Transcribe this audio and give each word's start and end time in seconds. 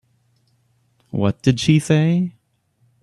What 1.11 1.43
did 1.43 1.59
she 1.59 1.77
say? 1.77 2.33